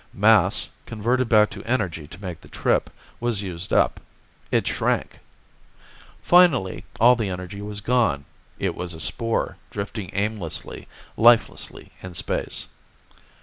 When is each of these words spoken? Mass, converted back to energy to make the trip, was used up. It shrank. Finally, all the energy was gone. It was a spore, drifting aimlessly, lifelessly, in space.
Mass, 0.15 0.71
converted 0.87 1.29
back 1.29 1.51
to 1.51 1.63
energy 1.63 2.07
to 2.07 2.19
make 2.23 2.41
the 2.41 2.47
trip, 2.47 2.89
was 3.19 3.43
used 3.43 3.71
up. 3.71 3.99
It 4.49 4.65
shrank. 4.67 5.19
Finally, 6.23 6.85
all 6.99 7.15
the 7.15 7.29
energy 7.29 7.61
was 7.61 7.81
gone. 7.81 8.25
It 8.57 8.73
was 8.73 8.95
a 8.95 8.99
spore, 8.99 9.57
drifting 9.69 10.09
aimlessly, 10.13 10.87
lifelessly, 11.17 11.91
in 12.01 12.15
space. 12.15 12.65